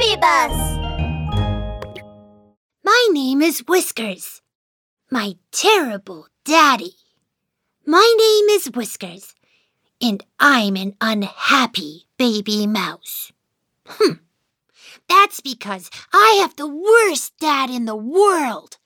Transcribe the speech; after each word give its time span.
Bus! 0.00 0.78
My 2.82 3.08
name 3.10 3.42
is 3.42 3.58
Whiskers. 3.68 4.40
My 5.10 5.34
terrible 5.52 6.26
daddy. 6.42 6.94
My 7.84 8.14
name 8.16 8.56
is 8.56 8.70
Whiskers, 8.70 9.34
and 10.00 10.24
I'm 10.38 10.76
an 10.76 10.96
unhappy 11.02 12.06
baby 12.16 12.66
mouse. 12.66 13.30
Hmm. 13.86 14.14
That's 15.06 15.42
because 15.42 15.90
I 16.14 16.38
have 16.40 16.56
the 16.56 16.66
worst 16.66 17.36
dad 17.38 17.68
in 17.68 17.84
the 17.84 17.94
world. 17.94 18.78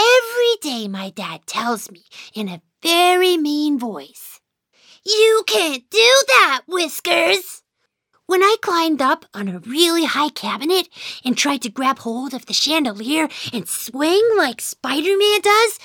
Every 0.00 0.56
day 0.62 0.88
my 0.88 1.10
dad 1.10 1.46
tells 1.46 1.90
me 1.90 2.04
in 2.34 2.48
a 2.48 2.62
very 2.82 3.36
mean 3.36 3.78
voice, 3.78 4.40
You 5.04 5.44
can't 5.46 5.84
do 5.90 6.22
that, 6.28 6.62
Whiskers! 6.66 7.61
When 8.32 8.42
I 8.42 8.56
climbed 8.62 9.02
up 9.02 9.26
on 9.34 9.46
a 9.46 9.58
really 9.58 10.06
high 10.06 10.30
cabinet 10.30 10.88
and 11.22 11.36
tried 11.36 11.60
to 11.64 11.68
grab 11.68 11.98
hold 11.98 12.32
of 12.32 12.46
the 12.46 12.54
chandelier 12.54 13.28
and 13.52 13.68
swing 13.68 14.26
like 14.38 14.62
Spider 14.62 15.18
Man 15.18 15.42
does, 15.42 15.78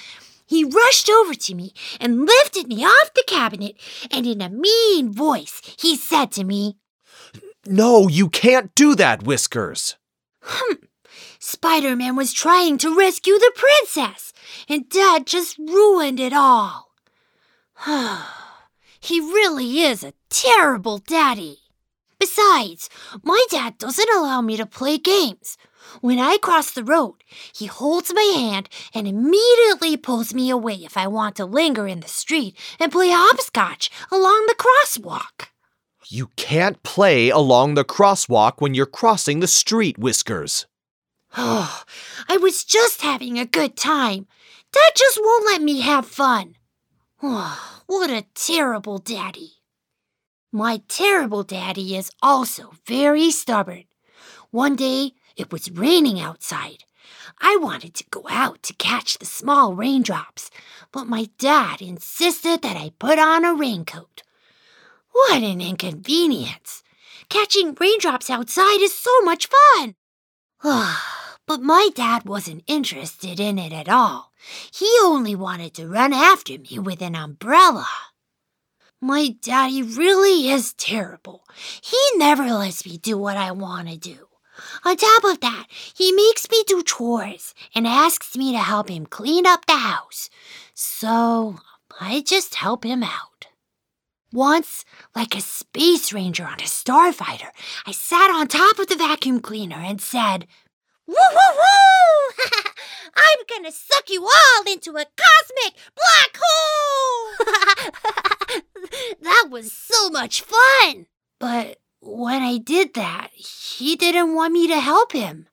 he 0.46 0.64
rushed 0.64 1.10
over 1.10 1.34
to 1.34 1.54
me 1.54 1.74
and 2.00 2.26
lifted 2.26 2.70
me 2.70 2.86
off 2.86 3.14
the 3.14 3.26
cabinet, 3.28 3.76
and 4.10 4.26
in 4.26 4.42
a 4.42 4.50
mean 4.50 5.12
voice, 5.12 5.62
he 5.78 5.98
said 5.98 6.32
to 6.32 6.46
me, 6.46 6.78
No, 7.66 8.08
you 8.08 8.30
can't 8.30 8.74
do 8.76 8.96
that, 8.96 9.24
Whiskers. 9.24 9.98
Hmm. 10.42 10.76
Spider 11.40 11.98
Man 11.98 12.16
was 12.16 12.32
trying 12.32 12.78
to 12.78 12.98
rescue 12.98 13.38
the 13.38 13.52
princess, 13.58 14.32
and 14.70 14.88
Dad 14.88 15.28
just 15.28 15.58
ruined 15.58 16.22
it 16.22 16.32
all. 16.32 16.94
he 19.02 19.20
really 19.20 19.82
is 19.82 20.02
a 20.02 20.14
terrible 20.30 21.00
daddy. 21.00 21.60
Besides, 22.20 22.90
my 23.24 23.44
dad 23.50 23.78
doesn't 23.78 24.10
allow 24.16 24.42
me 24.42 24.58
to 24.58 24.66
play 24.66 24.98
games. 24.98 25.58
When 26.02 26.20
I 26.20 26.38
cross 26.38 26.72
the 26.72 26.84
road, 26.84 27.24
he 27.54 27.68
holds 27.68 28.14
my 28.14 28.32
hand 28.36 28.70
and 28.94 29.08
immediately 29.08 29.98
pulls 29.98 30.34
me 30.34 30.50
away 30.50 30.76
if 30.76 30.98
I 30.98 31.08
want 31.08 31.36
to 31.38 31.46
linger 31.46 31.88
in 31.88 32.02
the 32.02 32.08
street 32.08 32.58
and 32.80 32.92
play 32.92 33.10
hopscotch 33.12 33.90
along 34.12 34.48
the 34.48 34.56
crosswalk. 34.56 35.48
You 36.10 36.30
can't 36.36 36.82
play 36.84 37.30
along 37.30 37.74
the 37.74 37.86
crosswalk 37.86 38.54
when 38.60 38.74
you're 38.74 38.86
crossing 38.86 39.40
the 39.40 39.48
street, 39.48 39.98
Whiskers. 39.98 40.66
Oh, 41.36 41.84
I 42.30 42.38
was 42.38 42.64
just 42.64 43.02
having 43.02 43.38
a 43.38 43.46
good 43.46 43.76
time. 43.76 44.28
Dad 44.72 44.92
just 44.96 45.20
won't 45.22 45.46
let 45.46 45.62
me 45.62 45.82
have 45.82 46.06
fun. 46.06 46.56
Oh, 47.22 47.82
what 47.88 48.10
a 48.10 48.26
terrible 48.34 48.98
daddy. 48.98 49.57
My 50.52 50.82
terrible 50.88 51.44
daddy 51.44 51.96
is 51.96 52.10
also 52.22 52.72
very 52.86 53.32
stubborn. 53.32 53.84
One 54.50 54.76
day, 54.76 55.12
it 55.36 55.52
was 55.52 55.70
raining 55.70 56.20
outside. 56.20 56.86
I 57.40 57.58
wanted 57.58 57.94
to 57.96 58.06
go 58.10 58.26
out 58.30 58.64
to 58.64 58.74
catch 58.74 59.18
the 59.18 59.26
small 59.26 59.76
raindrops, 59.76 60.50
but 60.92 61.06
my 61.06 61.30
dad 61.38 61.82
insisted 61.82 62.62
that 62.62 62.78
I 62.78 62.92
put 62.98 63.20
on 63.20 63.44
a 63.44 63.54
raincoat. 63.54 64.24
What 65.12 65.44
an 65.44 65.62
inconvenience! 65.62 66.82
Catching 67.30 67.76
raindrops 67.80 68.30
outside 68.30 68.80
is 68.80 68.94
so 68.94 69.22
much 69.22 69.48
fun! 69.48 69.96
Ah, 70.64 71.38
but 71.46 71.62
my 71.62 71.90
dad 71.94 72.26
wasn't 72.26 72.64
interested 72.68 73.40
in 73.40 73.60
it 73.60 73.74
at 73.74 73.90
all. 73.90 74.32
He 74.74 74.90
only 75.04 75.36
wanted 75.36 75.74
to 75.76 75.88
run 75.88 76.14
after 76.14 76.58
me 76.58 76.80
with 76.80 77.02
an 77.02 77.16
umbrella. 77.16 77.88
My 79.02 79.36
daddy 79.42 79.84
really 79.84 80.50
is 80.50 80.74
terrible. 80.74 81.44
He 81.82 81.98
never 82.16 82.46
lets 82.46 82.86
me 82.86 82.98
do 82.98 83.18
what 83.18 83.38
I 83.38 83.52
want 83.52 83.90
to 83.90 83.98
do. 83.98 84.28
On 84.84 84.98
top 84.98 85.24
of 85.24 85.40
that, 85.42 85.68
he 85.70 86.12
makes 86.12 86.50
me 86.50 86.64
do 86.66 86.82
chores 86.82 87.54
and 87.76 87.86
asks 87.86 88.36
me 88.36 88.52
to 88.54 88.58
help 88.58 88.90
him 88.90 89.06
clean 89.06 89.46
up 89.46 89.68
the 89.68 89.78
house. 89.78 90.32
So 90.74 91.58
I 92.02 92.22
just 92.22 92.56
help 92.56 92.84
him 92.84 93.04
out. 93.04 93.48
Once, 94.34 94.84
like 95.16 95.36
a 95.36 95.42
space 95.42 96.12
ranger 96.12 96.44
on 96.44 96.56
a 96.60 96.64
starfighter, 96.64 97.50
I 97.86 97.92
sat 97.92 98.32
on 98.32 98.48
top 98.48 98.80
of 98.80 98.88
the 98.88 98.96
vacuum 98.96 99.42
cleaner 99.42 99.78
and 99.78 100.02
said, 100.02 100.48
Woo 101.06 101.14
woo 101.16 101.56
woo! 101.56 102.34
I'm 103.16 103.40
gonna 103.48 103.72
suck 103.72 104.10
you 104.10 104.24
all 104.24 104.64
into 104.72 104.92
a 104.92 105.06
cosmic 105.06 105.76
black 105.96 106.38
hole! 106.40 107.46
was 109.58 109.72
so 109.72 110.10
much 110.12 110.42
fun! 110.42 111.08
But 111.40 111.80
when 112.00 112.44
I 112.44 112.60
did 112.60 112.94
that, 112.94 113.30
he 113.34 113.96
didn't 113.96 114.36
want 114.36 114.54
me 114.54 114.68
to 114.68 114.80
help 114.80 115.14
him. 115.14 115.48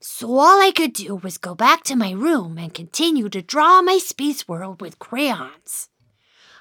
So 0.00 0.38
all 0.38 0.58
I 0.58 0.70
could 0.70 0.94
do 0.94 1.16
was 1.16 1.36
go 1.36 1.54
back 1.54 1.84
to 1.84 1.94
my 1.94 2.12
room 2.12 2.56
and 2.56 2.72
continue 2.72 3.28
to 3.28 3.42
draw 3.42 3.82
my 3.82 3.98
space 3.98 4.48
world 4.48 4.80
with 4.80 4.98
crayons. 4.98 5.90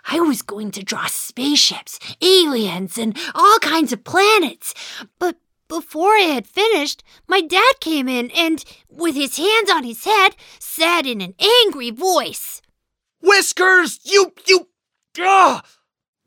I 0.03 0.19
was 0.19 0.41
going 0.41 0.71
to 0.71 0.83
draw 0.83 1.05
spaceships, 1.05 1.97
aliens, 2.21 2.97
and 2.97 3.17
all 3.33 3.57
kinds 3.59 3.93
of 3.93 4.03
planets, 4.03 4.73
but 5.17 5.37
before 5.69 6.15
I 6.15 6.27
had 6.35 6.45
finished, 6.45 7.03
my 7.25 7.39
dad 7.39 7.75
came 7.79 8.09
in 8.09 8.31
and, 8.31 8.65
with 8.89 9.15
his 9.15 9.37
hands 9.37 9.69
on 9.69 9.85
his 9.85 10.03
head, 10.03 10.35
said 10.59 11.05
in 11.05 11.21
an 11.21 11.35
angry 11.39 11.91
voice, 11.91 12.61
Whiskers, 13.21 14.01
you, 14.03 14.33
you, 14.45 14.67
ah! 15.19 15.63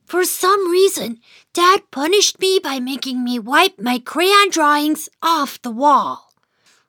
For 0.05 0.25
some 0.25 0.71
reason, 0.71 1.19
Dad 1.53 1.91
punished 1.91 2.39
me 2.39 2.61
by 2.63 2.79
making 2.79 3.25
me 3.25 3.39
wipe 3.39 3.81
my 3.81 3.99
crayon 3.99 4.51
drawings 4.51 5.09
off 5.23 5.61
the 5.63 5.71
wall. 5.71 6.33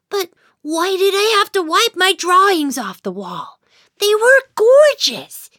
But 0.10 0.30
why 0.62 0.96
did 0.98 1.14
I 1.16 1.38
have 1.40 1.52
to 1.54 1.62
wipe 1.62 1.96
my 1.96 2.14
drawings 2.14 2.78
off 2.78 3.02
the 3.02 3.12
wall? 3.12 3.60
They 4.00 4.14
were 4.16 4.42
gorgeous. 4.56 5.50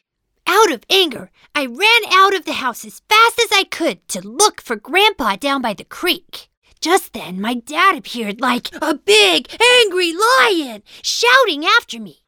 Out 0.47 0.71
of 0.71 0.85
anger, 0.91 1.31
I 1.55 1.67
ran 1.67 2.03
out 2.13 2.35
of 2.35 2.45
the 2.45 2.55
house 2.55 2.85
as 2.85 3.03
fast 3.09 3.41
as 3.41 3.53
I 3.53 3.65
could 3.65 4.07
to 4.09 4.27
look 4.27 4.61
for 4.61 4.77
Grandpa 4.77 5.37
down 5.37 5.63
by 5.63 5.73
the 5.73 5.85
creek. 5.85 6.49
Just 6.81 7.15
then, 7.15 7.41
my 7.41 7.55
dad 7.55 7.97
appeared 7.97 8.41
like 8.41 8.69
a 8.81 8.95
big, 8.95 9.49
angry 9.81 10.13
lion, 10.13 10.83
shouting 11.03 11.65
after 11.65 11.99
me. 11.99 12.23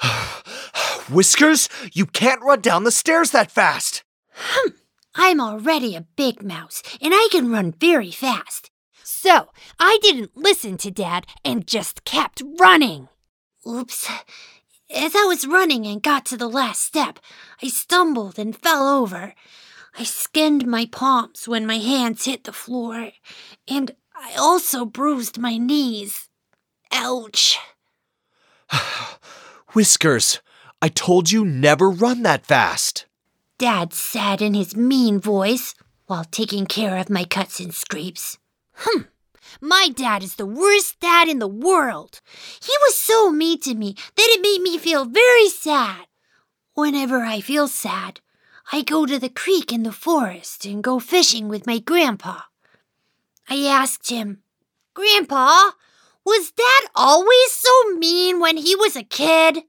Whiskers, 1.10 1.68
you 1.92 2.06
can't 2.06 2.42
run 2.42 2.60
down 2.60 2.84
the 2.84 2.92
stairs 2.92 3.30
that 3.30 3.50
fast. 3.50 3.99
Hum, 4.42 4.72
I'm 5.14 5.38
already 5.38 5.94
a 5.94 6.06
big 6.16 6.42
mouse, 6.42 6.82
and 7.02 7.12
I 7.14 7.28
can 7.30 7.52
run 7.52 7.72
very 7.72 8.10
fast. 8.10 8.70
So 9.04 9.48
I 9.78 9.98
didn't 10.00 10.34
listen 10.34 10.78
to 10.78 10.90
Dad 10.90 11.26
and 11.44 11.66
just 11.66 12.04
kept 12.06 12.42
running. 12.58 13.08
Oops. 13.68 14.08
As 14.88 15.14
I 15.14 15.24
was 15.24 15.46
running 15.46 15.86
and 15.86 16.02
got 16.02 16.24
to 16.26 16.38
the 16.38 16.48
last 16.48 16.80
step, 16.80 17.18
I 17.62 17.68
stumbled 17.68 18.38
and 18.38 18.56
fell 18.56 18.88
over. 18.88 19.34
I 19.98 20.04
skinned 20.04 20.66
my 20.66 20.86
palms 20.86 21.46
when 21.46 21.66
my 21.66 21.76
hands 21.76 22.24
hit 22.24 22.44
the 22.44 22.52
floor, 22.52 23.10
and 23.68 23.94
I 24.14 24.34
also 24.38 24.86
bruised 24.86 25.36
my 25.38 25.58
knees. 25.58 26.30
Ouch. 26.90 27.58
Whiskers, 29.74 30.40
I 30.80 30.88
told 30.88 31.30
you 31.30 31.44
never 31.44 31.90
run 31.90 32.22
that 32.22 32.46
fast. 32.46 33.04
Dad 33.60 33.92
said 33.92 34.40
in 34.40 34.54
his 34.54 34.74
mean 34.74 35.20
voice 35.20 35.74
while 36.06 36.24
taking 36.24 36.64
care 36.64 36.96
of 36.96 37.10
my 37.10 37.24
cuts 37.24 37.60
and 37.60 37.74
scrapes. 37.74 38.38
Hm. 38.76 39.08
My 39.60 39.90
dad 39.94 40.22
is 40.22 40.36
the 40.36 40.46
worst 40.46 40.98
dad 40.98 41.28
in 41.28 41.40
the 41.40 41.46
world. 41.46 42.22
He 42.62 42.72
was 42.80 42.96
so 42.96 43.30
mean 43.30 43.60
to 43.60 43.74
me 43.74 43.96
that 44.16 44.30
it 44.30 44.40
made 44.40 44.62
me 44.62 44.78
feel 44.78 45.04
very 45.04 45.50
sad. 45.50 46.06
Whenever 46.72 47.18
I 47.18 47.42
feel 47.42 47.68
sad, 47.68 48.20
I 48.72 48.80
go 48.80 49.04
to 49.04 49.18
the 49.18 49.28
creek 49.28 49.70
in 49.70 49.82
the 49.82 49.92
forest 49.92 50.64
and 50.64 50.82
go 50.82 50.98
fishing 50.98 51.50
with 51.50 51.66
my 51.66 51.80
grandpa. 51.80 52.40
I 53.46 53.66
asked 53.66 54.08
him, 54.08 54.42
Grandpa, 54.94 55.72
was 56.24 56.50
Dad 56.52 56.90
always 56.94 57.52
so 57.52 57.70
mean 57.98 58.40
when 58.40 58.56
he 58.56 58.74
was 58.74 58.96
a 58.96 59.02
kid? 59.02 59.64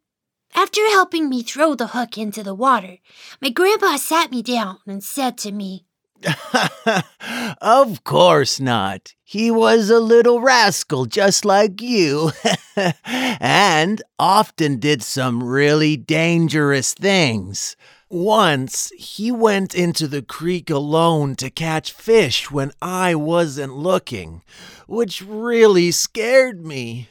After 0.53 0.81
helping 0.89 1.29
me 1.29 1.43
throw 1.43 1.75
the 1.75 1.87
hook 1.87 2.17
into 2.17 2.43
the 2.43 2.55
water, 2.55 2.97
my 3.41 3.49
grandpa 3.49 3.97
sat 3.97 4.31
me 4.31 4.41
down 4.41 4.77
and 4.85 5.03
said 5.03 5.37
to 5.39 5.51
me, 5.51 5.85
Of 7.61 8.03
course 8.03 8.59
not. 8.59 9.15
He 9.23 9.49
was 9.49 9.89
a 9.89 9.99
little 9.99 10.41
rascal 10.41 11.05
just 11.05 11.45
like 11.45 11.81
you, 11.81 12.31
and 13.05 14.01
often 14.19 14.77
did 14.77 15.01
some 15.03 15.43
really 15.43 15.97
dangerous 15.97 16.93
things. 16.93 17.75
Once 18.09 18.91
he 18.97 19.31
went 19.31 19.73
into 19.73 20.05
the 20.05 20.21
creek 20.21 20.69
alone 20.69 21.33
to 21.35 21.49
catch 21.49 21.93
fish 21.93 22.51
when 22.51 22.71
I 22.81 23.15
wasn't 23.15 23.77
looking, 23.77 24.43
which 24.85 25.21
really 25.21 25.91
scared 25.91 26.65
me. 26.65 27.07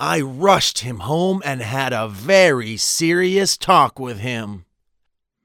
I 0.00 0.22
rushed 0.22 0.78
him 0.78 1.00
home 1.00 1.42
and 1.44 1.60
had 1.60 1.92
a 1.92 2.08
very 2.08 2.78
serious 2.78 3.58
talk 3.58 3.98
with 3.98 4.20
him. 4.20 4.64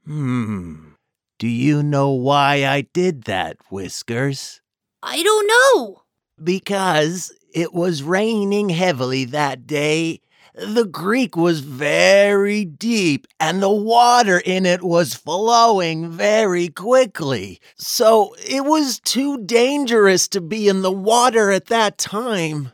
Hmm. 0.06 0.94
Do 1.38 1.46
you 1.46 1.82
know 1.82 2.12
why 2.12 2.64
I 2.64 2.80
did 2.80 3.24
that, 3.24 3.58
Whiskers? 3.68 4.62
I 5.02 5.22
don't 5.22 5.46
know. 5.46 6.04
Because 6.42 7.36
It 7.52 7.74
was 7.74 8.02
raining 8.02 8.70
heavily 8.70 9.26
that 9.26 9.66
day. 9.66 10.20
The 10.54 10.86
creek 10.86 11.36
was 11.36 11.60
very 11.60 12.64
deep 12.64 13.26
and 13.38 13.62
the 13.62 13.70
water 13.70 14.42
in 14.42 14.64
it 14.64 14.82
was 14.82 15.14
flowing 15.14 16.10
very 16.10 16.68
quickly. 16.68 17.60
So 17.76 18.34
it 18.38 18.64
was 18.64 19.00
too 19.00 19.36
dangerous 19.44 20.28
to 20.28 20.40
be 20.40 20.68
in 20.68 20.80
the 20.80 20.92
water 20.92 21.50
at 21.50 21.66
that 21.66 21.98
time. 21.98 22.72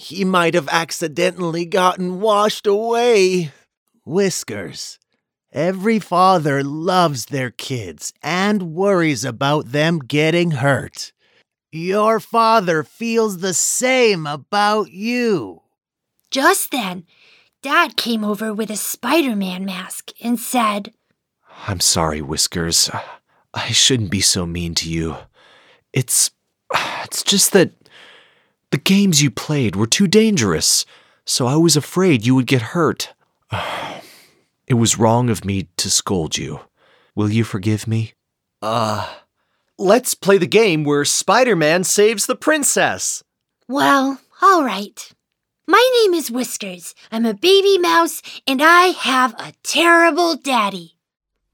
He 0.00 0.24
might 0.24 0.54
have 0.54 0.68
accidentally 0.70 1.66
gotten 1.66 2.20
washed 2.20 2.68
away. 2.68 3.50
Whiskers. 4.04 4.96
Every 5.52 5.98
father 5.98 6.62
loves 6.62 7.26
their 7.26 7.50
kids 7.50 8.12
and 8.22 8.74
worries 8.74 9.24
about 9.24 9.72
them 9.72 9.98
getting 9.98 10.52
hurt. 10.52 11.12
Your 11.72 12.20
father 12.20 12.84
feels 12.84 13.38
the 13.38 13.52
same 13.52 14.24
about 14.24 14.92
you. 14.92 15.62
Just 16.30 16.70
then, 16.70 17.04
Dad 17.60 17.96
came 17.96 18.22
over 18.22 18.54
with 18.54 18.70
a 18.70 18.76
Spider 18.76 19.34
Man 19.34 19.64
mask 19.64 20.12
and 20.22 20.38
said, 20.38 20.92
I'm 21.66 21.80
sorry, 21.80 22.22
Whiskers. 22.22 22.88
I 23.52 23.72
shouldn't 23.72 24.12
be 24.12 24.20
so 24.20 24.46
mean 24.46 24.76
to 24.76 24.88
you. 24.88 25.16
It's. 25.92 26.30
It's 27.04 27.24
just 27.24 27.52
that 27.54 27.72
the 28.70 28.78
games 28.78 29.22
you 29.22 29.30
played 29.30 29.76
were 29.76 29.86
too 29.86 30.06
dangerous, 30.06 30.84
so 31.24 31.46
I 31.46 31.56
was 31.56 31.76
afraid 31.76 32.26
you 32.26 32.34
would 32.34 32.46
get 32.46 32.74
hurt. 32.74 33.14
It 34.66 34.74
was 34.74 34.98
wrong 34.98 35.30
of 35.30 35.46
me 35.46 35.68
to 35.78 35.90
scold 35.90 36.36
you. 36.36 36.60
Will 37.14 37.30
you 37.30 37.42
forgive 37.42 37.88
me? 37.88 38.12
Uh, 38.60 39.08
let's 39.78 40.14
play 40.14 40.36
the 40.36 40.46
game 40.46 40.84
where 40.84 41.06
Spider 41.06 41.56
Man 41.56 41.84
saves 41.84 42.26
the 42.26 42.36
princess. 42.36 43.24
Well, 43.66 44.20
all 44.42 44.62
right. 44.62 45.10
My 45.66 46.02
name 46.02 46.12
is 46.12 46.30
Whiskers. 46.30 46.94
I'm 47.10 47.24
a 47.24 47.32
baby 47.32 47.78
mouse 47.78 48.20
and 48.46 48.60
I 48.62 48.88
have 48.88 49.32
a 49.38 49.54
terrible 49.62 50.36
daddy. 50.36 50.97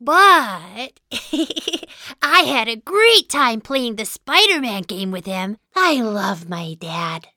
But 0.04 1.00
I 2.22 2.40
had 2.40 2.68
a 2.68 2.76
great 2.76 3.30
time 3.30 3.62
playing 3.62 3.96
the 3.96 4.04
Spider 4.04 4.60
Man 4.60 4.82
game 4.82 5.10
with 5.10 5.24
him. 5.24 5.56
I 5.74 6.02
love 6.02 6.46
my 6.46 6.74
dad. 6.78 7.28